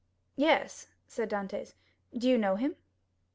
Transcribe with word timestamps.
"Yes," 0.35 0.87
said 1.05 1.29
Dantès; 1.29 1.75
"do 2.17 2.27
you 2.27 2.35
know 2.39 2.55
him?" 2.55 2.75